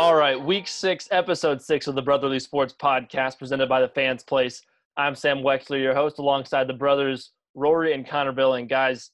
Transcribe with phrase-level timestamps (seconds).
[0.00, 4.22] All right, week six, episode six of the Brotherly Sports Podcast, presented by the Fans
[4.22, 4.62] Place.
[4.96, 8.66] I'm Sam Wexler, your host, alongside the brothers Rory and Connor Billing.
[8.66, 9.10] Guys,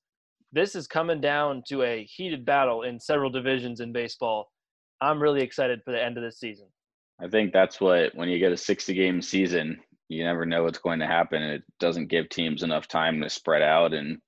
[0.52, 4.52] this is coming down to a heated battle in several divisions in baseball.
[5.00, 6.66] I'm really excited for the end of this season.
[7.20, 10.78] I think that's what when you get a 60 game season, you never know what's
[10.78, 11.42] going to happen.
[11.42, 14.18] It doesn't give teams enough time to spread out and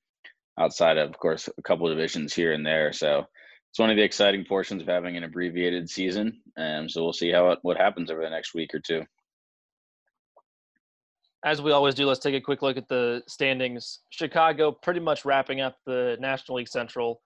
[0.58, 2.92] outside of, of course, a couple of divisions here and there.
[2.92, 3.26] So
[3.70, 6.40] it's one of the exciting portions of having an abbreviated season.
[6.56, 9.04] And so we'll see how it, what happens over the next week or two.
[11.44, 14.00] As we always do, let's take a quick look at the standings.
[14.10, 17.22] Chicago pretty much wrapping up the National League Central.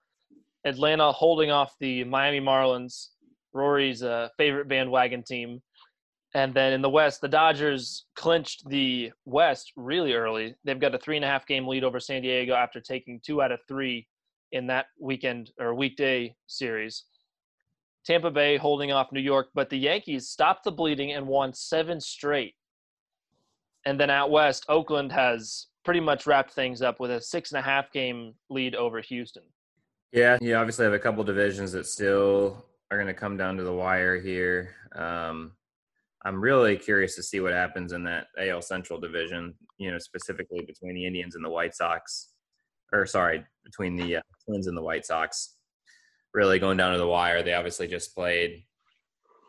[0.65, 3.07] Atlanta holding off the Miami Marlins,
[3.53, 5.61] Rory's uh, favorite bandwagon team.
[6.35, 10.55] And then in the West, the Dodgers clinched the West really early.
[10.63, 13.41] They've got a three and a half game lead over San Diego after taking two
[13.41, 14.07] out of three
[14.53, 17.03] in that weekend or weekday series.
[18.05, 21.99] Tampa Bay holding off New York, but the Yankees stopped the bleeding and won seven
[21.99, 22.55] straight.
[23.85, 27.59] And then out west, Oakland has pretty much wrapped things up with a six and
[27.59, 29.43] a half game lead over Houston.
[30.11, 33.63] Yeah, you obviously have a couple divisions that still are going to come down to
[33.63, 34.75] the wire here.
[34.95, 35.53] Um,
[36.23, 40.63] I'm really curious to see what happens in that AL Central division, you know, specifically
[40.65, 42.32] between the Indians and the White Sox
[42.93, 45.55] or sorry, between the uh, Twins and the White Sox.
[46.33, 47.43] Really going down to the wire.
[47.43, 48.63] They obviously just played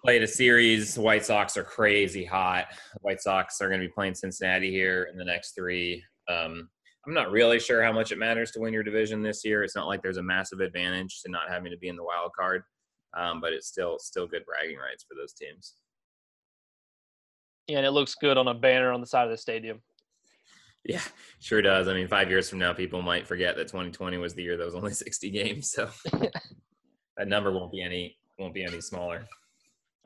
[0.04, 0.94] played a series.
[0.94, 2.66] The White Sox are crazy hot.
[2.70, 6.02] The White Sox are going to be playing Cincinnati here in the next three.
[6.28, 6.68] Um,
[7.06, 9.62] I'm not really sure how much it matters to win your division this year.
[9.62, 12.32] It's not like there's a massive advantage to not having to be in the wild
[12.38, 12.62] card,
[13.16, 15.74] um, but it's still still good bragging rights for those teams.
[17.66, 19.80] Yeah, and it looks good on a banner on the side of the stadium.
[20.84, 21.00] Yeah,
[21.40, 21.88] sure does.
[21.88, 24.64] I mean, five years from now, people might forget that 2020 was the year that
[24.64, 25.70] was only 60 games.
[25.70, 25.88] So
[27.16, 29.26] that number won't be any won't be any smaller.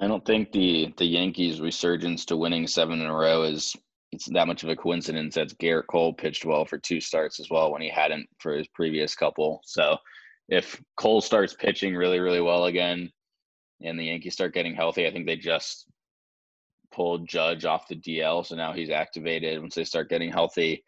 [0.01, 3.75] I don't think the the Yankees' resurgence to winning seven in a row is
[4.13, 5.35] it's that much of a coincidence.
[5.35, 8.69] That Gerrit Cole pitched well for two starts as well when he hadn't for his
[8.69, 9.61] previous couple.
[9.65, 9.97] So
[10.49, 13.11] if Cole starts pitching really really well again,
[13.83, 15.87] and the Yankees start getting healthy, I think they just
[16.99, 19.61] pulled Judge off the DL, so now he's activated.
[19.61, 20.83] Once they start getting healthy,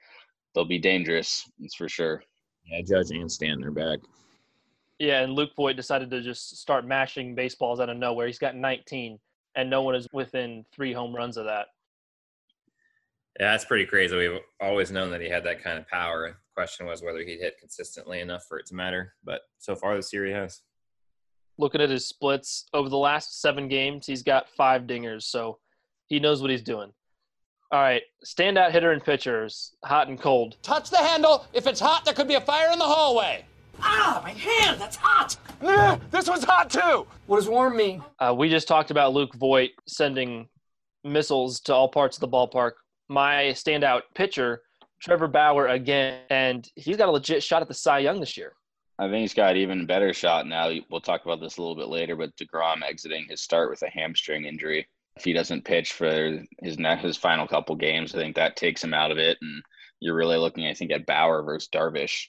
[0.52, 1.48] they'll be dangerous.
[1.60, 2.24] That's for sure.
[2.64, 4.00] Yeah, Judge and Stanton are back.
[4.98, 8.26] Yeah, and Luke Voit decided to just start mashing baseballs out of nowhere.
[8.26, 9.20] He's got 19,
[9.54, 11.68] and no one is within three home runs of that.
[13.38, 14.16] Yeah, that's pretty crazy.
[14.16, 16.26] We've always known that he had that kind of power.
[16.26, 19.14] The question was whether he'd hit consistently enough for it to matter.
[19.22, 20.60] But so far this year he has.
[21.56, 25.22] Looking at his splits over the last seven games, he's got five dingers.
[25.22, 25.58] So
[26.10, 26.92] he knows what he's doing.
[27.72, 30.56] All right, standout hitter and pitchers, hot and cold.
[30.60, 31.46] Touch the handle.
[31.52, 33.44] If it's hot, there could be a fire in the hallway.
[33.80, 35.36] Ah, my hand, that's hot.
[36.10, 37.06] this one's hot too.
[37.26, 38.02] What does warm mean?
[38.18, 40.48] Uh, we just talked about Luke Voit sending
[41.04, 42.72] missiles to all parts of the ballpark.
[43.08, 44.62] My standout pitcher,
[45.00, 48.52] Trevor Bauer, again, and he's got a legit shot at the Cy Young this year.
[48.98, 50.70] I think he's got even better shot now.
[50.90, 53.88] We'll talk about this a little bit later, but DeGrom exiting his start with a
[53.88, 58.56] hamstring injury if he doesn't pitch for his his final couple games, I think that
[58.56, 59.38] takes him out of it.
[59.40, 59.62] And
[60.00, 62.26] you're really looking, I think, at Bauer versus Darvish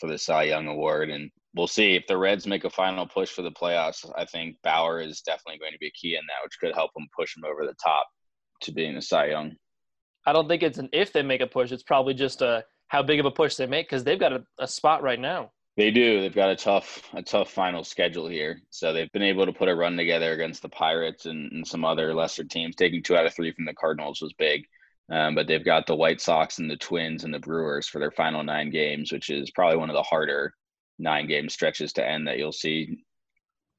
[0.00, 1.10] for the Cy Young Award.
[1.10, 4.08] And we'll see if the Reds make a final push for the playoffs.
[4.16, 6.90] I think Bauer is definitely going to be a key in that, which could help
[6.96, 8.06] him push him over the top
[8.62, 9.54] to being a Cy Young.
[10.26, 11.70] I don't think it's an if they make a push.
[11.70, 14.44] It's probably just a how big of a push they make because they've got a,
[14.58, 15.50] a spot right now.
[15.76, 16.20] They do.
[16.20, 18.60] They've got a tough, a tough final schedule here.
[18.70, 21.84] So they've been able to put a run together against the Pirates and, and some
[21.84, 22.76] other lesser teams.
[22.76, 24.66] Taking two out of three from the Cardinals was big.
[25.10, 28.12] Um, but they've got the White Sox and the Twins and the Brewers for their
[28.12, 30.54] final nine games, which is probably one of the harder
[30.98, 33.04] nine game stretches to end that you'll see.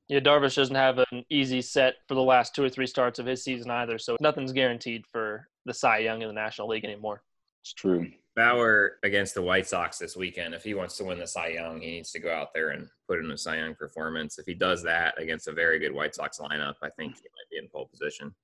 [0.07, 3.25] Yeah, Darvish doesn't have an easy set for the last two or three starts of
[3.25, 3.97] his season either.
[3.97, 7.23] So nothing's guaranteed for the Cy Young in the National League anymore.
[7.63, 8.11] It's true.
[8.35, 11.79] Bauer against the White Sox this weekend, if he wants to win the Cy Young,
[11.79, 14.37] he needs to go out there and put in a Cy Young performance.
[14.37, 17.49] If he does that against a very good White Sox lineup, I think he might
[17.49, 18.35] be in pole position.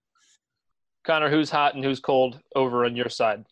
[1.04, 3.44] Connor, who's hot and who's cold over on your side?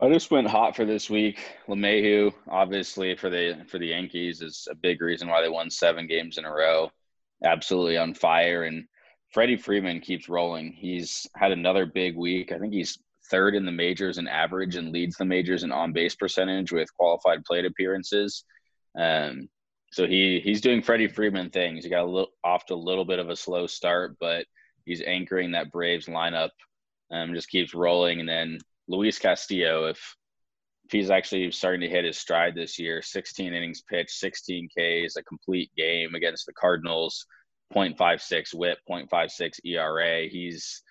[0.00, 1.38] I just went hot for this week.
[1.68, 6.08] LeMahieu, obviously for the for the Yankees, is a big reason why they won seven
[6.08, 6.90] games in a row.
[7.44, 8.84] Absolutely on fire, and
[9.32, 10.72] Freddie Freeman keeps rolling.
[10.72, 12.50] He's had another big week.
[12.50, 12.98] I think he's
[13.30, 16.94] third in the majors in average and leads the majors in on base percentage with
[16.94, 18.44] qualified plate appearances.
[18.98, 19.48] Um,
[19.92, 21.84] so he he's doing Freddie Freeman things.
[21.84, 24.46] He got a little off to a little bit of a slow start, but
[24.84, 26.50] he's anchoring that Braves lineup.
[27.10, 28.58] Um, just keeps rolling, and then
[28.88, 30.16] Luis Castillo, if
[30.84, 35.16] if he's actually starting to hit his stride this year, 16 innings pitched, 16 Ks,
[35.16, 37.26] a complete game against the Cardinals.
[37.72, 40.28] 0.56 whip, 0.56 ERA.
[40.28, 40.82] He's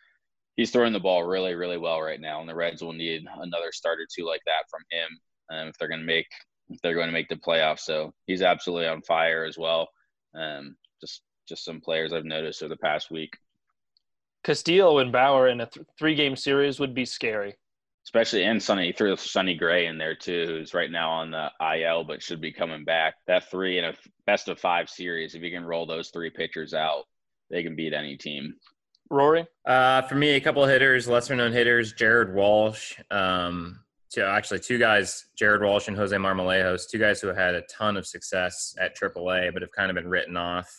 [0.57, 3.71] he's throwing the ball really, really well right now, and the Reds will need another
[3.71, 5.19] start or two like that from him
[5.51, 6.27] um, if they're going to make
[6.69, 7.81] if they're going to make the playoffs.
[7.81, 9.89] So he's absolutely on fire as well.
[10.35, 13.33] Um, just just some players I've noticed over the past week.
[14.43, 17.55] Castillo and Bauer in a th- three game series would be scary.
[18.03, 22.03] Especially and Sonny threw Sonny Gray in there too, who's right now on the IL
[22.03, 23.13] but should be coming back.
[23.27, 23.93] That three in a
[24.25, 27.03] best of five series, if you can roll those three pitchers out,
[27.51, 28.55] they can beat any team.
[29.11, 29.45] Rory?
[29.65, 32.97] Uh, for me, a couple of hitters, lesser known hitters, Jared Walsh.
[33.11, 37.53] Um, two, actually, two guys, Jared Walsh and Jose Marmolejos, two guys who have had
[37.53, 40.69] a ton of success at AAA, but have kind of been written off.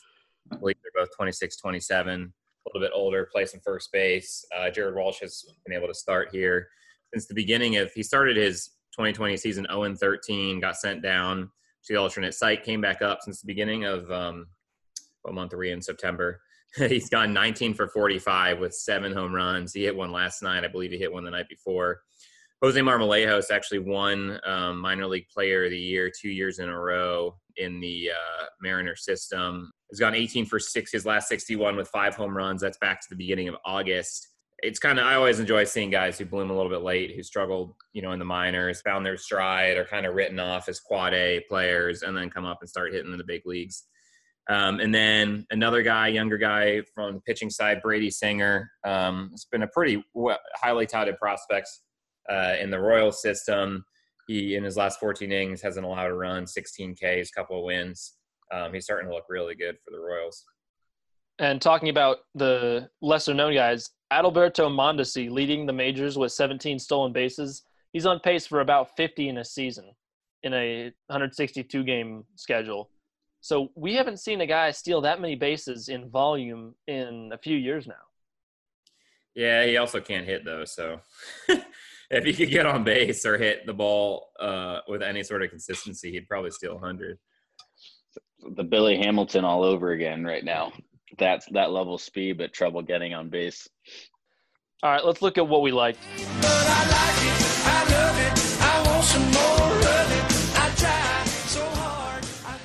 [0.50, 4.44] I believe they're both 26, 27, a little bit older, play some first base.
[4.56, 6.68] Uh, Jared Walsh has been able to start here
[7.12, 11.50] since the beginning of, he started his 2020 season 0 13, got sent down
[11.84, 14.46] to the alternate site, came back up since the beginning of, um,
[15.22, 15.82] what month are we in?
[15.82, 16.40] September.
[16.88, 19.72] He's gone 19 for 45 with seven home runs.
[19.72, 20.64] He hit one last night.
[20.64, 22.00] I believe he hit one the night before.
[22.62, 26.78] Jose Marmolejos actually won um, minor league player of the year two years in a
[26.78, 29.72] row in the uh, Mariner system.
[29.90, 32.62] He's gone 18 for six his last 61 with five home runs.
[32.62, 34.28] That's back to the beginning of August.
[34.62, 37.22] It's kind of I always enjoy seeing guys who bloom a little bit late, who
[37.24, 40.78] struggled, you know, in the minors, found their stride, are kind of written off as
[40.78, 43.84] quad A players, and then come up and start hitting in the big leagues.
[44.48, 48.70] Um, and then another guy, younger guy from the pitching side, Brady Singer.
[48.84, 50.04] Um, it's been a pretty
[50.56, 51.68] highly touted prospect
[52.28, 53.84] uh, in the Royal system.
[54.26, 58.14] He, in his last 14 innings, hasn't allowed a run, 16 Ks, couple of wins.
[58.52, 60.44] Um, he's starting to look really good for the Royals.
[61.38, 67.12] And talking about the lesser known guys, Adalberto Mondesi leading the majors with 17 stolen
[67.12, 67.62] bases.
[67.92, 69.90] He's on pace for about 50 in a season
[70.42, 72.90] in a 162 game schedule.
[73.42, 77.56] So we haven't seen a guy steal that many bases in volume in a few
[77.56, 77.94] years now.
[79.34, 80.64] Yeah, he also can't hit though.
[80.64, 81.00] So
[82.10, 85.50] if he could get on base or hit the ball uh, with any sort of
[85.50, 87.18] consistency, he'd probably steal 100.
[88.54, 90.72] The Billy Hamilton all over again right now.
[91.18, 93.68] That's that level of speed, but trouble getting on base.
[94.84, 95.98] All right, let's look at what we liked.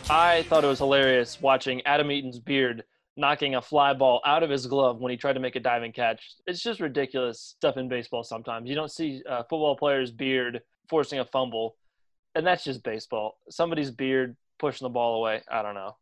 [0.10, 2.86] I thought it was hilarious watching Adam Eaton's beard
[3.18, 5.92] knocking a fly ball out of his glove when he tried to make a diving
[5.92, 6.36] catch.
[6.46, 8.70] It's just ridiculous stuff in baseball sometimes.
[8.70, 11.76] You don't see a football player's beard forcing a fumble,
[12.36, 13.38] and that's just baseball.
[13.50, 15.42] Somebody's beard pushing the ball away.
[15.52, 15.98] I don't know.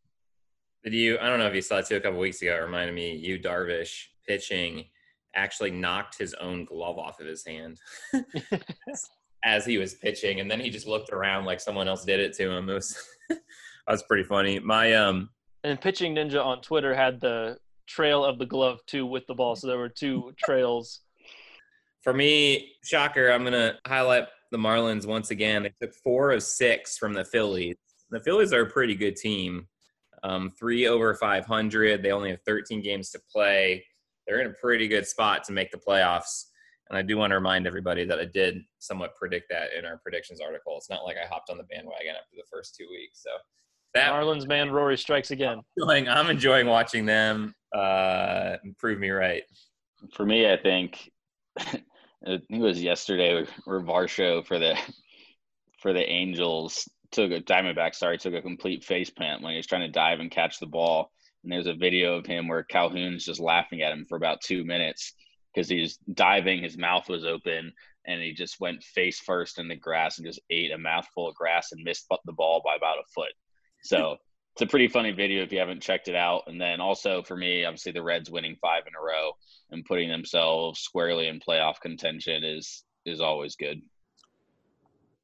[0.84, 1.18] Did you?
[1.20, 2.54] I don't know if you saw it too a couple weeks ago.
[2.54, 4.86] It reminded me, you Darvish pitching
[5.34, 7.80] actually knocked his own glove off of his hand
[9.44, 12.34] as he was pitching, and then he just looked around like someone else did it
[12.34, 12.70] to him.
[12.70, 13.04] It was
[13.88, 14.60] that's pretty funny.
[14.60, 15.30] My um
[15.64, 19.56] and pitching ninja on Twitter had the trail of the glove too with the ball,
[19.56, 21.02] so there were two trails.
[22.02, 25.64] For me, shocker, I'm gonna highlight the Marlins once again.
[25.64, 27.78] They took four of six from the Phillies.
[28.12, 29.68] The Phillies are a pretty good team.
[30.24, 32.02] Um, three over 500.
[32.02, 33.86] They only have 13 games to play.
[34.26, 36.46] They're in a pretty good spot to make the playoffs.
[36.90, 39.98] And I do want to remind everybody that I did somewhat predict that in our
[39.98, 40.78] predictions article.
[40.78, 43.24] It's not like I hopped on the bandwagon after the first two weeks.
[43.24, 43.32] So
[43.96, 45.62] that Marlins man Rory strikes again.
[45.82, 49.44] I'm enjoying, I'm enjoying watching them uh, prove me right.
[50.14, 51.10] For me, I think
[51.58, 54.78] I think it was yesterday where Varsho for the
[55.82, 57.96] for the Angels took a Diamondback.
[57.96, 60.66] Sorry, took a complete face plant when he was trying to dive and catch the
[60.66, 61.12] ball.
[61.44, 64.66] And there's a video of him where Calhoun's just laughing at him for about two
[64.66, 65.14] minutes
[65.54, 67.72] because he's diving, his mouth was open,
[68.06, 71.36] and he just went face first in the grass and just ate a mouthful of
[71.36, 73.32] grass and missed the ball by about a foot.
[73.86, 74.18] So
[74.56, 76.44] it's a pretty funny video if you haven't checked it out.
[76.48, 79.32] And then also for me, obviously the Reds winning five in a row
[79.72, 83.80] and putting themselves squarely in playoff contention is is always good.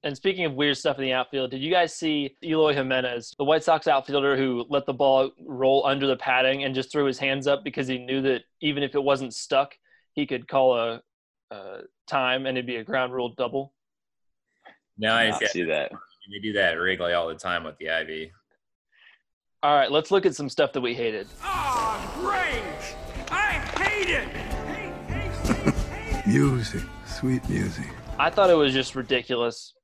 [0.03, 3.43] And speaking of weird stuff in the outfield, did you guys see Eloy Jimenez, the
[3.43, 7.19] White Sox outfielder who let the ball roll under the padding and just threw his
[7.19, 9.75] hands up because he knew that even if it wasn't stuck,
[10.13, 11.01] he could call a,
[11.51, 13.73] a time and it'd be a ground rule double?
[14.97, 15.91] No, I see that.
[16.31, 18.31] They do that at Wrigley all the time with the Ivy.
[19.63, 21.27] All right, let's look at some stuff that we hated.
[21.43, 22.95] Oh, great!
[23.29, 24.27] I hate it!
[24.27, 27.85] Hate, hate, hate, hate music, sweet music.
[28.17, 29.75] I thought it was just ridiculous.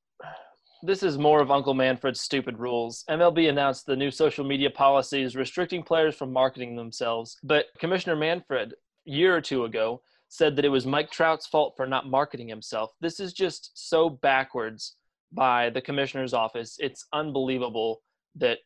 [0.82, 3.06] This is more of Uncle Manfred's stupid rules.
[3.08, 8.74] MLB announced the new social media policies restricting players from marketing themselves, but Commissioner Manfred,
[8.74, 12.48] a year or two ago, said that it was Mike Trout's fault for not marketing
[12.48, 12.94] himself.
[13.00, 14.96] This is just so backwards
[15.32, 16.78] by the commissioner's office.
[16.80, 18.02] It's unbelievable
[18.38, 18.58] that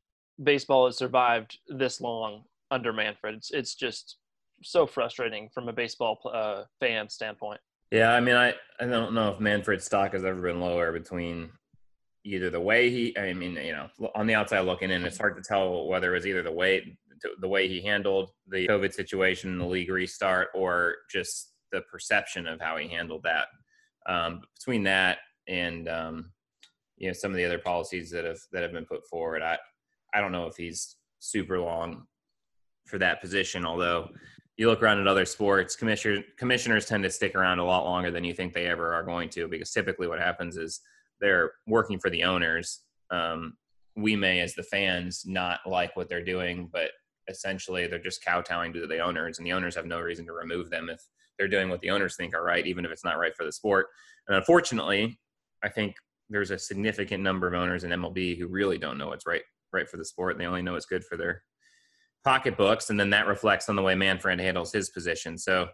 [0.44, 3.36] baseball has survived this long under Manfred.
[3.36, 4.18] It's it's just
[4.64, 7.60] so frustrating from a baseball uh, fan standpoint.
[7.92, 11.50] Yeah, I mean, I, I don't know if Manfred's stock has ever been lower between
[12.24, 15.36] either the way he, I mean, you know, on the outside looking in, it's hard
[15.36, 16.98] to tell whether it was either the way
[17.40, 22.60] the way he handled the COVID situation, the league restart, or just the perception of
[22.60, 23.46] how he handled that.
[24.08, 26.32] Um, between that and um,
[26.98, 29.58] you know some of the other policies that have that have been put forward, I
[30.14, 32.08] I don't know if he's super long
[32.86, 33.66] for that position.
[33.66, 34.10] Although
[34.58, 38.12] you look around at other sports, commissioners commissioners tend to stick around a lot longer
[38.12, 40.82] than you think they ever are going to, because typically what happens is
[41.20, 42.82] they're working for the owners.
[43.12, 43.58] Um,
[43.96, 46.92] we may, as the fans, not like what they're doing, but
[47.28, 50.70] essentially they're just kowtowing to the owners, and the owners have no reason to remove
[50.70, 51.02] them if
[51.38, 53.52] they're doing what the owners think are right, even if it's not right for the
[53.52, 53.88] sport.
[54.28, 55.20] And unfortunately,
[55.64, 55.96] I think
[56.30, 59.42] there's a significant number of owners in MLB who really don't know what's right
[59.74, 60.34] right for the sport.
[60.34, 61.44] And they only know what's good for their
[62.24, 65.38] pocketbooks, and then that reflects on the way Manfred handles his position.
[65.38, 65.68] So,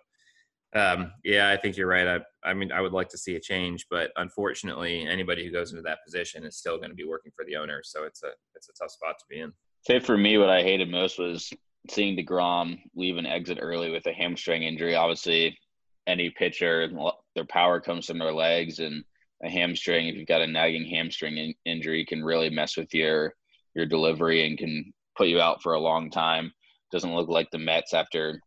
[0.75, 2.07] um, yeah, I think you're right.
[2.07, 5.71] I, I mean, I would like to see a change, but unfortunately, anybody who goes
[5.71, 7.81] into that position is still going to be working for the owner.
[7.83, 9.53] So it's a it's a tough spot to be in.
[9.85, 11.51] Say for me, what I hated most was
[11.89, 14.95] seeing Degrom leave and exit early with a hamstring injury.
[14.95, 15.57] Obviously,
[16.05, 16.89] any pitcher,
[17.35, 19.03] their power comes from their legs, and
[19.43, 20.07] a hamstring.
[20.07, 23.33] If you've got a nagging hamstring in- injury, can really mess with your
[23.75, 26.51] your delivery and can put you out for a long time.
[26.91, 28.39] Doesn't look like the Mets after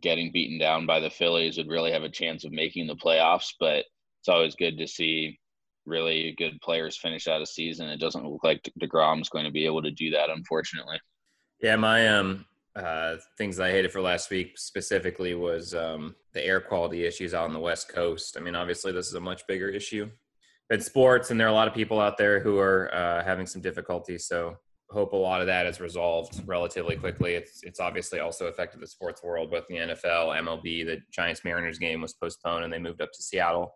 [0.00, 3.52] getting beaten down by the Phillies would really have a chance of making the playoffs,
[3.58, 3.84] but
[4.20, 5.38] it's always good to see
[5.84, 7.88] really good players finish out a season.
[7.88, 11.00] It doesn't look like DeGrom's going to be able to do that, unfortunately.
[11.60, 16.58] Yeah, my um uh, things I hated for last week specifically was um, the air
[16.58, 18.36] quality issues out on the West Coast.
[18.38, 20.10] I mean, obviously, this is a much bigger issue
[20.72, 23.46] in sports, and there are a lot of people out there who are uh, having
[23.46, 24.18] some difficulty.
[24.18, 24.56] So,
[24.90, 27.34] hope a lot of that is resolved relatively quickly.
[27.34, 30.86] It's it's obviously also affected the sports world, both the NFL, MLB.
[30.86, 33.74] The Giants Mariners game was postponed, and they moved up to Seattle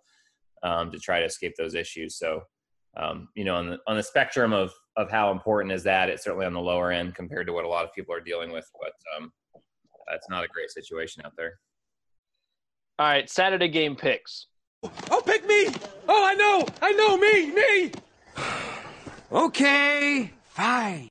[0.62, 2.18] um, to try to escape those issues.
[2.18, 2.42] So,
[2.96, 6.24] um, you know, on the on the spectrum of of how important is that, it's
[6.24, 8.68] certainly on the lower end compared to what a lot of people are dealing with.
[8.80, 9.32] But um,
[10.08, 11.58] that's not a great situation out there.
[12.98, 14.46] All right, Saturday game picks.
[14.82, 15.68] Oh, pick me!
[16.08, 16.66] Oh, I know!
[16.82, 17.16] I know!
[17.16, 17.50] Me!
[17.50, 17.92] Me!
[19.32, 21.08] Okay, fine.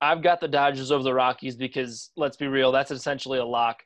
[0.00, 3.82] I've got the Dodgers over the Rockies because let's be real, that's essentially a lock.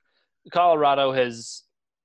[0.53, 1.63] Colorado has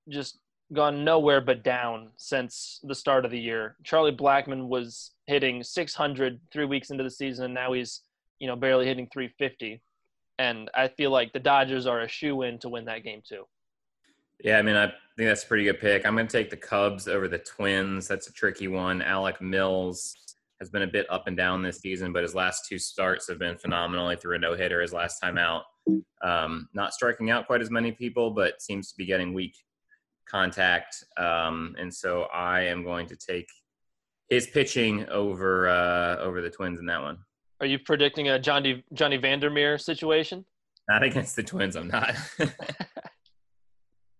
[0.09, 0.37] just
[0.73, 3.75] gone nowhere but down since the start of the year.
[3.83, 8.01] Charlie Blackmon was hitting 600 three weeks into the season, and now he's
[8.39, 9.81] you know barely hitting 350.
[10.37, 13.45] And I feel like the Dodgers are a shoe in to win that game too.
[14.43, 14.87] Yeah, I mean, I
[15.17, 16.05] think that's a pretty good pick.
[16.05, 18.07] I'm going to take the Cubs over the Twins.
[18.07, 19.01] That's a tricky one.
[19.01, 20.15] Alec Mills
[20.59, 23.39] has been a bit up and down this season, but his last two starts have
[23.39, 24.09] been phenomenal.
[24.09, 25.63] He threw a no hitter his last time out.
[26.23, 29.55] Um, not striking out quite as many people, but seems to be getting weak
[30.27, 31.03] contact.
[31.17, 33.47] Um, and so I am going to take
[34.29, 37.19] his pitching over uh, over the Twins in that one.
[37.61, 40.45] Are you predicting a Johnny Johnny Vandermeer situation?
[40.89, 41.75] Not against the Twins.
[41.75, 42.15] I'm not.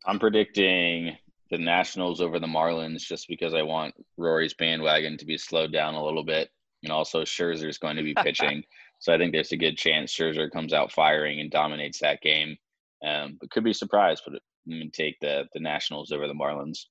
[0.08, 1.18] I'm predicting
[1.50, 5.96] the Nationals over the Marlins just because I want Rory's bandwagon to be slowed down
[5.96, 6.50] a little bit,
[6.84, 8.64] and also Scherzer's going to be pitching.
[9.00, 12.58] so I think there's a good chance Scherzer comes out firing and dominates that game.
[13.06, 14.36] Um, but could be surprised, but
[14.68, 16.86] I'm going to take the the Nationals over the Marlins.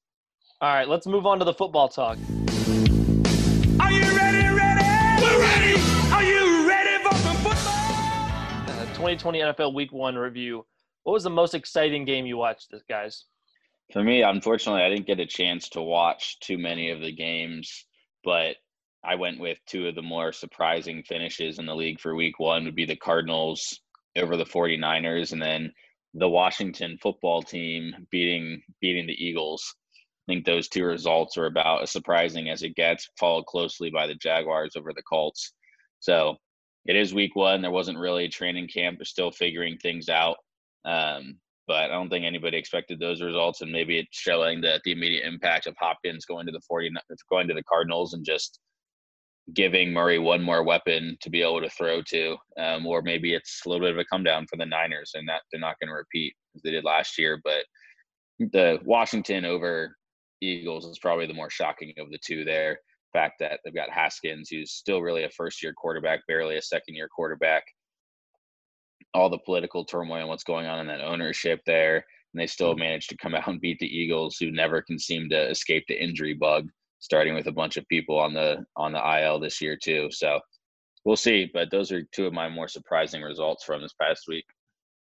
[0.60, 2.18] All right, let's move on to the football talk.
[3.80, 4.48] Are you ready?
[4.48, 5.22] Ready?
[5.22, 5.80] We're ready.
[6.12, 7.74] Are you ready for some football?
[8.68, 10.64] Uh, 2020 NFL Week One review.
[11.04, 13.24] What was the most exciting game you watched, this guys?
[13.92, 17.86] For me, unfortunately, I didn't get a chance to watch too many of the games,
[18.24, 18.56] but
[19.04, 22.64] I went with two of the more surprising finishes in the league for week one
[22.64, 23.78] would be the Cardinals
[24.16, 25.72] over the 49ers and then
[26.14, 29.74] the Washington football team beating beating the Eagles.
[30.26, 34.06] I think those two results are about as surprising as it gets, followed closely by
[34.06, 35.52] the Jaguars over the Colts.
[36.00, 36.36] So
[36.86, 37.60] it is week one.
[37.60, 38.98] There wasn't really a training camp.
[38.98, 40.36] They're still figuring things out.
[40.84, 44.92] Um, but I don't think anybody expected those results, and maybe it's showing that the
[44.92, 46.90] immediate impact of Hopkins going to the 40,
[47.30, 48.60] going to the Cardinals, and just
[49.54, 53.62] giving Murray one more weapon to be able to throw to, um, or maybe it's
[53.64, 55.88] a little bit of a come down for the Niners, and that they're not going
[55.88, 57.40] to repeat as they did last year.
[57.42, 57.64] But
[58.38, 59.96] the Washington over
[60.42, 62.44] Eagles is probably the more shocking of the two.
[62.44, 62.78] There,
[63.12, 66.62] the fact that they've got Haskins, who's still really a first year quarterback, barely a
[66.62, 67.64] second year quarterback
[69.14, 72.04] all the political turmoil and what's going on in that ownership there.
[72.32, 75.28] And they still managed to come out and beat the Eagles, who never can seem
[75.30, 76.68] to escape the injury bug,
[76.98, 80.08] starting with a bunch of people on the on the IL this year too.
[80.10, 80.40] So
[81.04, 81.48] we'll see.
[81.52, 84.44] But those are two of my more surprising results from this past week.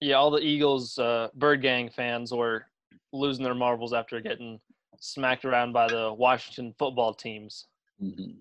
[0.00, 2.66] Yeah, all the Eagles uh, Bird Gang fans were
[3.12, 4.60] losing their marbles after getting
[5.00, 7.66] smacked around by the Washington football teams.
[8.02, 8.36] Mhm.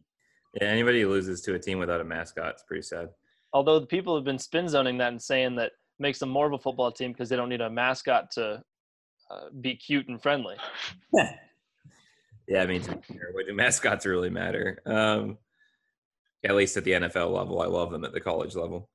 [0.59, 3.09] Yeah, anybody who loses to a team without a mascot is pretty sad.
[3.53, 6.53] Although the people have been spin zoning that and saying that makes them more of
[6.53, 8.63] a football team because they don't need a mascot to
[9.29, 10.55] uh, be cute and friendly.
[12.47, 12.81] Yeah, I mean,
[13.31, 14.79] what do mascots really matter?
[14.85, 15.37] Um,
[16.43, 18.89] at least at the NFL level, I love them at the college level.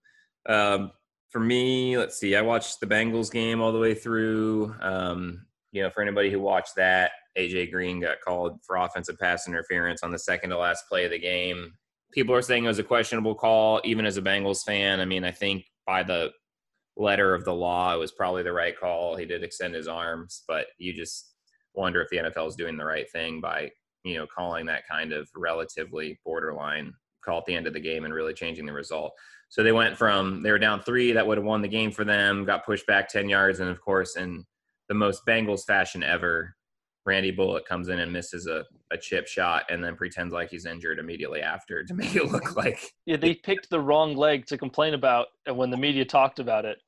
[0.46, 0.92] Um,
[1.30, 2.36] for me, let's see.
[2.36, 4.74] I watched the Bengals game all the way through.
[4.80, 9.48] Um, you know, for anybody who watched that, AJ Green got called for offensive pass
[9.48, 11.72] interference on the second to last play of the game.
[12.12, 15.00] People are saying it was a questionable call, even as a Bengals fan.
[15.00, 16.32] I mean, I think by the
[16.96, 19.16] letter of the law, it was probably the right call.
[19.16, 21.34] He did extend his arms, but you just
[21.74, 23.70] wonder if the NFL is doing the right thing by
[24.04, 26.92] you know calling that kind of relatively borderline
[27.24, 29.12] call at the end of the game and really changing the result.
[29.48, 32.04] So they went from they were down three that would have won the game for
[32.04, 34.44] them, got pushed back ten yards, and of course in
[34.88, 36.54] the most Bengals fashion ever,
[37.08, 40.66] Randy Bullock comes in and misses a, a chip shot and then pretends like he's
[40.66, 44.58] injured immediately after to make it look like Yeah, they picked the wrong leg to
[44.58, 46.78] complain about when the media talked about it.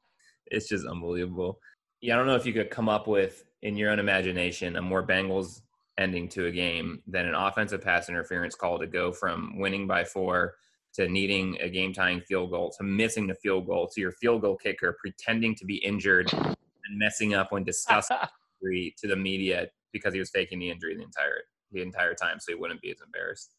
[0.47, 1.59] it's just unbelievable.
[2.03, 4.83] Yeah, I don't know if you could come up with in your own imagination a
[4.83, 5.63] more Bengals
[5.99, 10.05] ending to a game than an offensive pass interference call to go from winning by
[10.05, 10.55] four
[10.95, 14.43] to needing a game tying field goal to missing the field goal to your field
[14.43, 18.17] goal kicker pretending to be injured and messing up when discussing
[18.99, 21.43] to the media because he was faking the injury the entire
[21.73, 23.55] the entire time so he wouldn't be as embarrassed.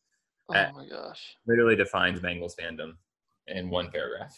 [0.50, 1.38] Oh uh, my gosh.
[1.48, 2.94] Literally defines Bengals fandom
[3.48, 4.36] in one paragraph.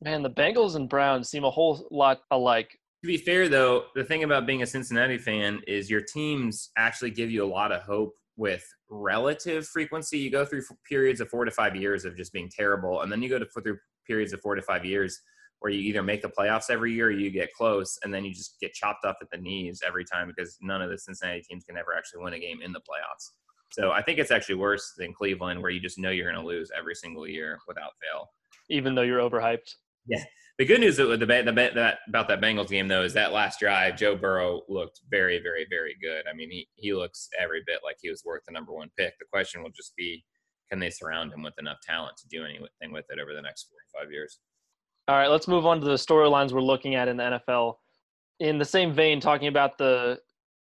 [0.00, 2.70] Man, the Bengals and Browns seem a whole lot alike.
[3.02, 7.10] To be fair, though, the thing about being a Cincinnati fan is your teams actually
[7.10, 10.18] give you a lot of hope with relative frequency.
[10.18, 13.22] You go through periods of four to five years of just being terrible, and then
[13.22, 15.20] you go to through periods of four to five years
[15.62, 18.34] where you either make the playoffs every year or you get close, and then you
[18.34, 21.64] just get chopped up at the knees every time because none of the Cincinnati teams
[21.64, 23.30] can ever actually win a game in the playoffs.
[23.70, 26.46] So I think it's actually worse than Cleveland, where you just know you're going to
[26.46, 28.28] lose every single year without fail.
[28.68, 29.74] even though you're overhyped.
[30.06, 30.24] Yeah.
[30.58, 33.58] The good news with the, the that about that Bengals game though is that last
[33.58, 36.24] drive, Joe Burrow looked very, very, very good.
[36.30, 39.14] I mean, he he looks every bit like he was worth the number one pick.
[39.18, 40.24] The question will just be,
[40.70, 43.68] can they surround him with enough talent to do anything with it over the next
[43.68, 44.40] four or five years?
[45.08, 47.74] All right, let's move on to the storylines we're looking at in the NFL.
[48.38, 50.18] In the same vein, talking about the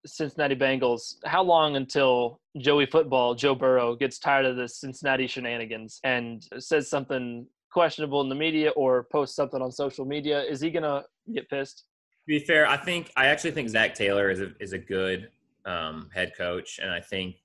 [0.05, 6.01] Cincinnati Bengals, how long until Joey Football, Joe Burrow, gets tired of the Cincinnati shenanigans
[6.05, 10.42] and says something questionable in the media or posts something on social media?
[10.42, 11.85] Is he gonna get pissed?
[12.27, 15.31] To be fair, I think I actually think Zac Taylor is a is a good
[15.64, 17.37] um, head coach, and I think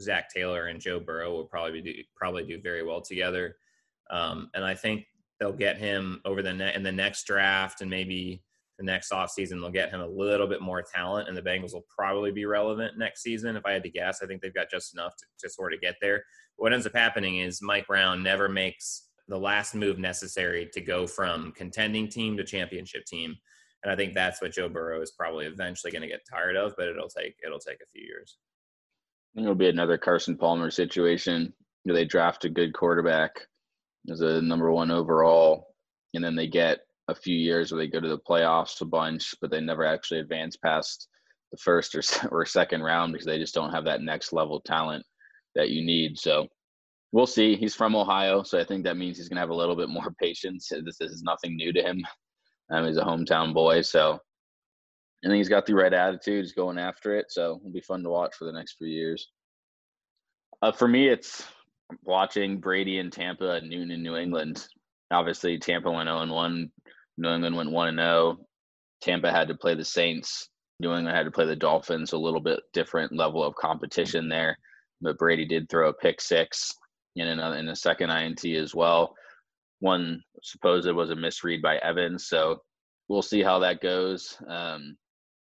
[0.00, 3.56] Zac Taylor and Joe Burrow will probably do probably do very well together.
[4.10, 5.06] Um, and I think
[5.40, 8.42] they'll get him over the ne- in the next draft and maybe
[8.78, 11.86] the next offseason they'll get him a little bit more talent and the Bengals will
[11.94, 13.56] probably be relevant next season.
[13.56, 15.80] If I had to guess, I think they've got just enough to, to sort of
[15.80, 16.24] get there.
[16.56, 21.06] What ends up happening is Mike Brown never makes the last move necessary to go
[21.06, 23.34] from contending team to championship team.
[23.82, 26.74] And I think that's what Joe Burrow is probably eventually going to get tired of,
[26.76, 28.38] but it'll take it'll take a few years.
[29.36, 31.52] It'll be another Carson Palmer situation.
[31.84, 33.46] They draft a good quarterback
[34.10, 35.68] as a number one overall,
[36.14, 39.34] and then they get a few years where they go to the playoffs a bunch,
[39.40, 41.08] but they never actually advance past
[41.50, 45.04] the first or or second round because they just don't have that next level talent
[45.54, 46.18] that you need.
[46.18, 46.48] So
[47.12, 47.56] we'll see.
[47.56, 50.14] He's from Ohio, so I think that means he's gonna have a little bit more
[50.20, 50.68] patience.
[50.68, 52.04] This, this is nothing new to him.
[52.72, 54.18] Um, he's a hometown boy, so
[55.24, 56.44] I think he's got the right attitude.
[56.44, 59.28] He's going after it, so it'll be fun to watch for the next few years.
[60.62, 61.46] Uh, for me, it's
[62.02, 64.66] watching Brady and Tampa at noon in New England.
[65.10, 66.70] Obviously, Tampa went 0 1.
[67.18, 68.38] New England went 1 0.
[69.00, 70.48] Tampa had to play the Saints.
[70.80, 72.12] New England had to play the Dolphins.
[72.12, 74.58] A little bit different level of competition there.
[75.00, 76.72] But Brady did throw a pick six
[77.16, 79.14] in another in a second INT as well.
[79.80, 82.26] One supposed it was a misread by Evans.
[82.26, 82.62] So
[83.08, 84.36] we'll see how that goes.
[84.48, 84.96] Um,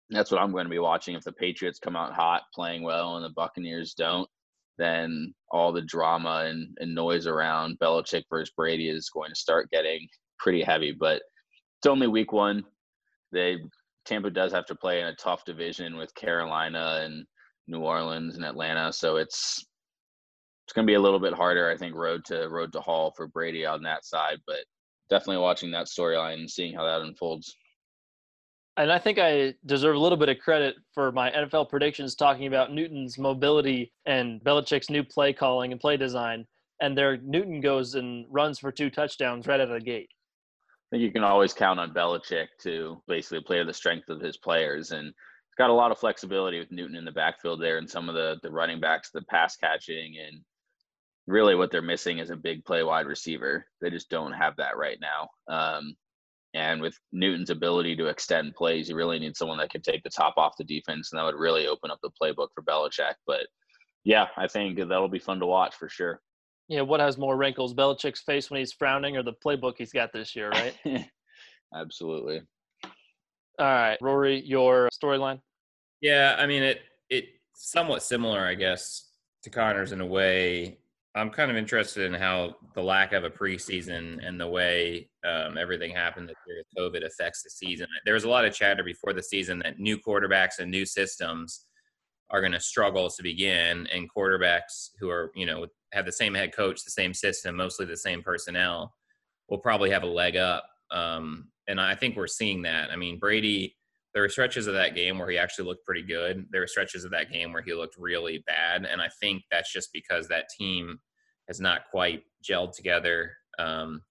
[0.09, 1.15] that's what I'm going to be watching.
[1.15, 4.29] If the Patriots come out hot, playing well, and the Buccaneers don't,
[4.77, 9.69] then all the drama and, and noise around Belichick versus Brady is going to start
[9.71, 10.07] getting
[10.39, 10.91] pretty heavy.
[10.91, 11.21] But
[11.79, 12.63] it's only week one.
[13.31, 13.57] They
[14.05, 17.25] Tampa does have to play in a tough division with Carolina and
[17.67, 19.65] New Orleans and Atlanta, so it's
[20.65, 23.13] it's going to be a little bit harder, I think, road to road to Hall
[23.15, 24.39] for Brady on that side.
[24.47, 24.65] But
[25.09, 27.55] definitely watching that storyline and seeing how that unfolds.
[28.77, 32.47] And I think I deserve a little bit of credit for my NFL predictions talking
[32.47, 36.45] about Newton's mobility and Belichick's new play calling and play design.
[36.81, 40.09] And there, Newton goes and runs for two touchdowns right out of the gate.
[40.69, 44.19] I think you can always count on Belichick to basically play to the strength of
[44.19, 47.77] his players, and he's got a lot of flexibility with Newton in the backfield there,
[47.77, 50.41] and some of the the running backs, the pass catching, and
[51.27, 53.65] really what they're missing is a big play wide receiver.
[53.81, 55.29] They just don't have that right now.
[55.47, 55.95] Um,
[56.55, 60.09] and with Newton's ability to extend plays, you really need someone that could take the
[60.09, 63.15] top off the defense, and that would really open up the playbook for Belichick.
[63.27, 63.47] But
[64.05, 66.21] yeah, I think that'll be fun to watch for sure.
[66.69, 70.13] Yeah, what has more wrinkles, Belichick's face when he's frowning, or the playbook he's got
[70.13, 70.75] this year, right?
[71.75, 72.41] Absolutely.
[73.59, 75.41] All right, Rory, your storyline.
[75.99, 76.81] Yeah, I mean it.
[77.09, 79.11] It somewhat similar, I guess,
[79.43, 80.77] to Connor's in a way.
[81.15, 85.57] I'm kind of interested in how the lack of a preseason and the way um,
[85.57, 87.87] everything happened this year with COVID affects the season.
[88.03, 91.67] There was a lot of chatter before the season that new quarterbacks and new systems
[92.31, 96.33] are going to struggle to begin, and quarterbacks who are you know have the same
[96.33, 98.93] head coach, the same system, mostly the same personnel,
[99.47, 100.65] will probably have a leg up.
[100.91, 102.91] Um, and I think we're seeing that.
[102.91, 103.77] I mean, Brady.
[104.15, 106.45] There were stretches of that game where he actually looked pretty good.
[106.49, 109.71] There were stretches of that game where he looked really bad, and I think that's
[109.71, 110.99] just because that team
[111.49, 114.01] has not quite gelled together um,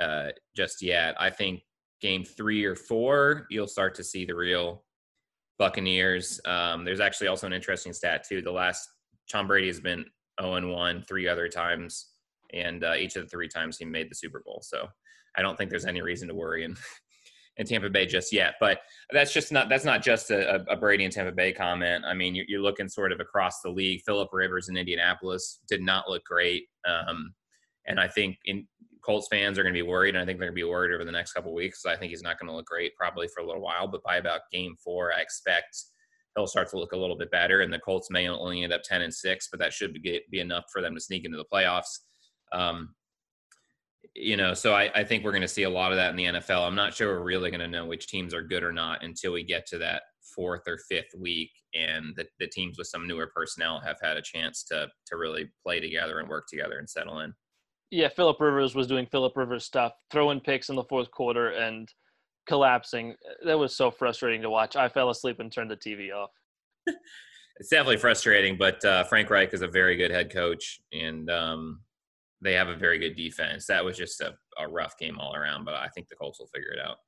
[0.00, 1.14] uh, just yet.
[1.20, 1.62] I think
[2.00, 4.82] game three or four, you'll start to see the real
[5.58, 6.40] Buccaneers.
[6.44, 8.42] Um, there's actually also an interesting stat too.
[8.42, 8.88] The last
[9.30, 10.04] Tom Brady has been
[10.40, 12.08] 0 and 1 three other times,
[12.52, 14.60] and uh, each of the three times he made the Super Bowl.
[14.62, 14.88] So
[15.36, 16.64] I don't think there's any reason to worry
[17.58, 18.54] in Tampa Bay just yet.
[18.60, 18.80] But
[19.12, 22.04] that's just not that's not just a, a Brady and Tampa Bay comment.
[22.04, 24.02] I mean, you're, you're, looking sort of across the league.
[24.04, 27.34] Philip Rivers in Indianapolis did not look great, um,
[27.86, 28.66] and I think in
[29.02, 30.94] Colts fans are going to be worried, and I think they're going to be worried
[30.94, 31.86] over the next couple weeks.
[31.86, 34.16] I think he's not going to look great probably for a little while, but by
[34.16, 35.76] about game four, I expect
[36.34, 38.82] he'll start to look a little bit better, and the Colts may only end up
[38.82, 41.46] ten and six, but that should be, be enough for them to sneak into the
[41.52, 42.00] playoffs.
[42.52, 42.94] Um,
[44.16, 46.16] you know, so I, I think we're going to see a lot of that in
[46.16, 46.66] the NFL.
[46.66, 49.32] I'm not sure we're really going to know which teams are good or not until
[49.32, 50.02] we get to that
[50.34, 54.22] fourth or fifth week, and the, the teams with some newer personnel have had a
[54.22, 57.34] chance to to really play together and work together and settle in.
[57.90, 61.88] Yeah, Philip Rivers was doing Philip Rivers stuff, throwing picks in the fourth quarter and
[62.48, 63.14] collapsing.
[63.44, 64.76] That was so frustrating to watch.
[64.76, 66.30] I fell asleep and turned the TV off.
[66.86, 71.80] it's definitely frustrating, but uh, Frank Reich is a very good head coach, and um,
[72.40, 73.66] they have a very good defense.
[73.66, 76.48] That was just a, a rough game all around, but I think the Colts will
[76.48, 76.98] figure it out.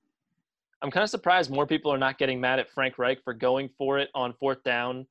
[0.82, 3.68] I'm kind of surprised more people are not getting mad at Frank Reich for going
[3.76, 5.06] for it on fourth down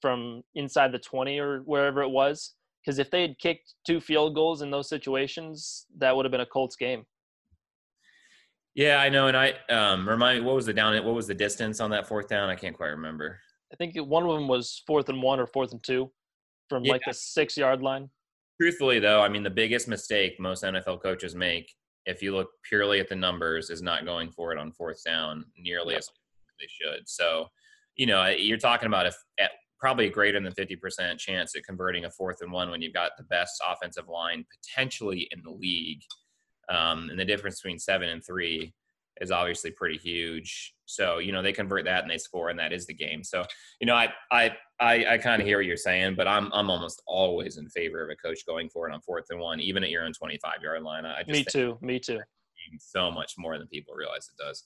[0.00, 2.54] from inside the 20 or wherever it was.
[2.82, 6.40] Because if they had kicked two field goals in those situations, that would have been
[6.40, 7.04] a Colts game.
[8.74, 9.26] Yeah, I know.
[9.26, 10.94] And I um, remind me, what was the down?
[11.04, 12.48] What was the distance on that fourth down?
[12.48, 13.38] I can't quite remember.
[13.72, 16.10] I think one of them was fourth and one or fourth and two
[16.68, 16.92] from yeah.
[16.92, 18.08] like the six yard line.
[18.60, 21.72] Truthfully, though, I mean, the biggest mistake most NFL coaches make,
[22.04, 25.46] if you look purely at the numbers, is not going for it on fourth down
[25.56, 26.10] nearly as
[26.58, 27.08] they should.
[27.08, 27.46] So,
[27.96, 32.04] you know, you're talking about if at probably a greater than 50% chance at converting
[32.04, 36.02] a fourth and one when you've got the best offensive line potentially in the league.
[36.68, 38.74] Um, and the difference between seven and three
[39.20, 40.74] is obviously pretty huge.
[40.86, 43.22] So, you know, they convert that and they score and that is the game.
[43.22, 43.44] So,
[43.80, 46.70] you know, I I I, I kind of hear what you're saying, but I'm I'm
[46.70, 49.84] almost always in favor of a coach going for it on fourth and one, even
[49.84, 51.04] at your own 25 yard line.
[51.06, 51.78] I just Me too.
[51.80, 52.20] Me too.
[52.78, 54.64] So much more than people realize it does.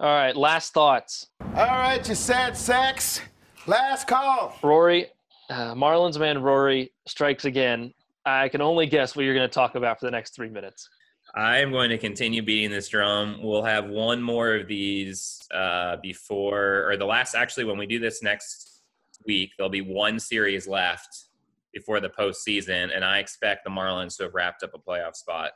[0.00, 1.28] All right, last thoughts.
[1.40, 3.20] All right, you sad sacks.
[3.66, 4.58] Last call.
[4.62, 5.06] Rory,
[5.48, 7.94] uh, Marlins man Rory strikes again.
[8.26, 10.88] I can only guess what you're going to talk about for the next three minutes.
[11.36, 13.40] I am going to continue beating this drum.
[13.42, 17.98] We'll have one more of these uh, before, or the last, actually, when we do
[17.98, 18.82] this next
[19.26, 21.26] week, there'll be one series left
[21.72, 22.94] before the postseason.
[22.94, 25.50] And I expect the Marlins to have wrapped up a playoff spot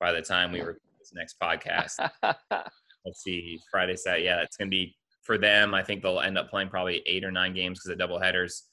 [0.00, 2.10] by the time we record this next podcast.
[3.04, 4.24] Let's see, Friday, Saturday.
[4.24, 5.72] Yeah, it's going to be for them.
[5.72, 8.64] I think they'll end up playing probably eight or nine games because of double headers.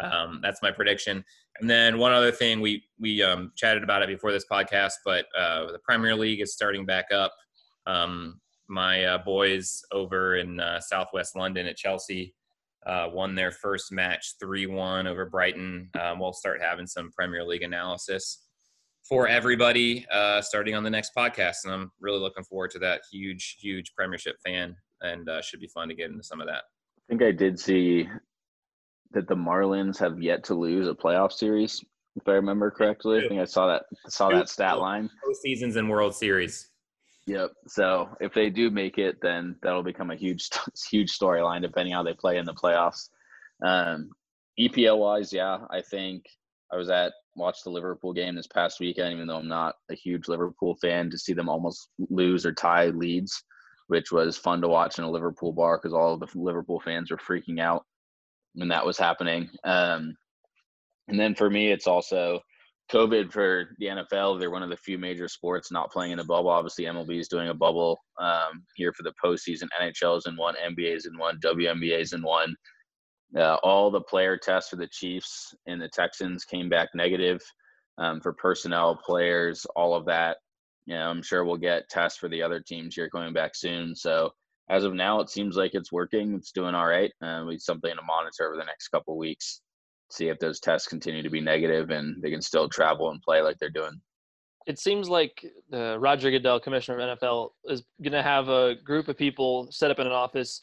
[0.00, 1.24] Um, that's my prediction.
[1.60, 5.26] And then one other thing, we we um, chatted about it before this podcast, but
[5.38, 7.34] uh, the Premier League is starting back up.
[7.86, 12.34] Um, my uh, boys over in uh, Southwest London at Chelsea
[12.86, 15.90] uh, won their first match three one over Brighton.
[16.00, 18.46] Um, we'll start having some Premier League analysis
[19.08, 23.02] for everybody uh, starting on the next podcast, and I'm really looking forward to that.
[23.10, 26.62] Huge, huge Premiership fan, and uh, should be fun to get into some of that.
[26.98, 28.08] I think I did see
[29.12, 31.84] that the Marlins have yet to lose a playoff series,
[32.16, 33.24] if I remember correctly.
[33.24, 35.10] I think I saw that saw that stat line.
[35.42, 36.68] Seasons and World Series.
[37.26, 37.52] Yep.
[37.68, 40.50] So if they do make it, then that'll become a huge
[40.90, 43.10] huge storyline depending how they play in the playoffs.
[43.64, 44.10] Um,
[44.58, 46.24] EPL wise, yeah, I think
[46.72, 49.94] I was at watched the Liverpool game this past weekend, even though I'm not a
[49.94, 53.42] huge Liverpool fan, to see them almost lose or tie leads,
[53.86, 57.10] which was fun to watch in a Liverpool bar because all of the Liverpool fans
[57.10, 57.86] were freaking out
[58.54, 59.48] when that was happening.
[59.64, 60.14] Um,
[61.08, 62.40] and then for me, it's also
[62.92, 64.38] COVID for the NFL.
[64.38, 66.50] They're one of the few major sports not playing in a bubble.
[66.50, 69.68] Obviously, MLB is doing a bubble um, here for the postseason.
[69.80, 72.54] NHL is in one, NBA is in one, WNBA is in one.
[73.36, 77.40] Uh, all the player tests for the Chiefs and the Texans came back negative
[77.96, 80.36] um, for personnel, players, all of that.
[80.84, 83.94] You know, I'm sure we'll get tests for the other teams here coming back soon.
[83.94, 84.32] So
[84.68, 86.34] as of now, it seems like it's working.
[86.34, 87.12] It's doing all right.
[87.22, 89.60] Uh, we something to monitor over the next couple weeks.
[90.10, 93.40] See if those tests continue to be negative and they can still travel and play
[93.42, 94.00] like they're doing.
[94.66, 99.08] It seems like uh, Roger Goodell, commissioner of NFL, is going to have a group
[99.08, 100.62] of people set up in an office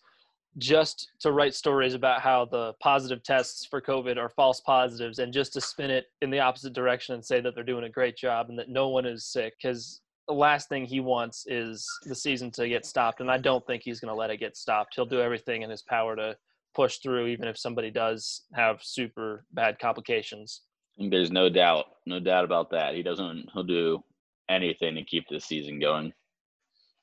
[0.58, 5.34] just to write stories about how the positive tests for COVID are false positives and
[5.34, 8.18] just to spin it in the opposite direction and say that they're doing a great
[8.18, 9.54] job and that no one is sick.
[9.62, 13.20] Because the last thing he wants is the season to get stopped.
[13.20, 14.94] And I don't think he's going to let it get stopped.
[14.94, 16.38] He'll do everything in his power to
[16.76, 20.62] push through, even if somebody does have super bad complications.
[21.00, 22.94] There's no doubt, no doubt about that.
[22.94, 24.04] He doesn't, he'll do
[24.50, 26.14] anything to keep this season going.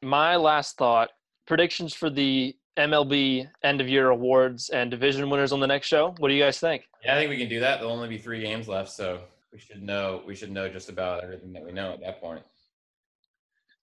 [0.03, 1.11] My last thought
[1.49, 6.15] predictions for the MLB end of year awards and division winners on the next show.
[6.19, 6.85] What do you guys think?
[7.05, 7.81] Yeah, I think we can do that.
[7.81, 11.25] There'll only be three games left, so we should know we should know just about
[11.25, 12.45] everything that we know at that point.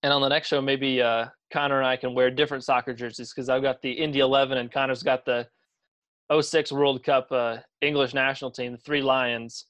[0.04, 3.32] And on the next show, maybe uh, Connor and I can wear different soccer jerseys
[3.32, 5.48] because I've got the Indy 11 and Connor's got the
[6.30, 9.64] 06 World Cup uh, English national team, the Three Lions.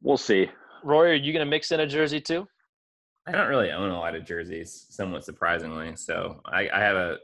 [0.00, 0.48] We'll see.
[0.84, 2.46] Rory, are you going to mix in a jersey too?
[3.26, 5.96] I don't really own a lot of jerseys, somewhat surprisingly.
[5.96, 7.16] So I, I have a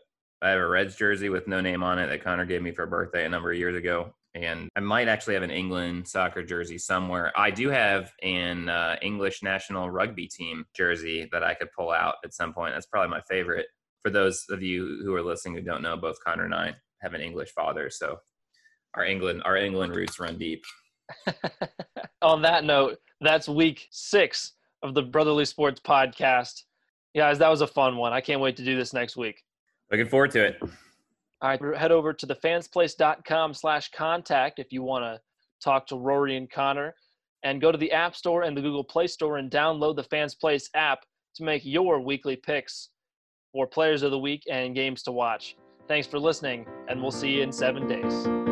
[0.43, 2.83] I have a Reds jersey with no name on it that Connor gave me for
[2.83, 4.13] a birthday a number of years ago.
[4.37, 7.33] And I might actually have an England soccer jersey somewhere.
[7.35, 12.17] I do have an uh, English national rugby team jersey that I could pull out
[12.23, 12.75] at some point.
[12.75, 13.67] That's probably my favorite.
[14.03, 17.15] For those of you who are listening who don't know, both Connor and I have
[17.15, 18.19] an English father, so
[18.95, 20.65] our England our England roots run deep.
[22.23, 26.63] on that note, that's week six of the Brotherly Sports Podcast.
[27.17, 28.13] Guys, that was a fun one.
[28.13, 29.43] I can't wait to do this next week.
[29.91, 30.63] Looking forward to it.
[31.43, 35.21] All right, head over to thefansplace.com slash contact if you want to
[35.63, 36.95] talk to Rory and Connor.
[37.43, 40.35] And go to the App Store and the Google Play Store and download the Fans
[40.35, 41.01] Place app
[41.37, 42.89] to make your weekly picks
[43.53, 45.57] for players of the week and games to watch.
[45.87, 48.46] Thanks for listening, and we'll see you in seven days.